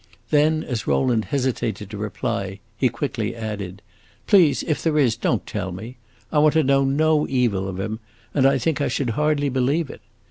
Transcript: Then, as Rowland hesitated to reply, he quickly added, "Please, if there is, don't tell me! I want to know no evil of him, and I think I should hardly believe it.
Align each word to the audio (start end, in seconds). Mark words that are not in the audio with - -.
Then, 0.31 0.63
as 0.63 0.87
Rowland 0.87 1.25
hesitated 1.25 1.91
to 1.91 1.97
reply, 1.99 2.59
he 2.75 2.89
quickly 2.89 3.35
added, 3.35 3.83
"Please, 4.25 4.63
if 4.63 4.81
there 4.81 4.97
is, 4.97 5.15
don't 5.15 5.45
tell 5.45 5.71
me! 5.71 5.97
I 6.31 6.39
want 6.39 6.53
to 6.55 6.63
know 6.63 6.83
no 6.83 7.27
evil 7.27 7.67
of 7.67 7.79
him, 7.79 7.99
and 8.33 8.47
I 8.47 8.57
think 8.57 8.81
I 8.81 8.87
should 8.87 9.11
hardly 9.11 9.47
believe 9.49 9.91
it. 9.91 10.01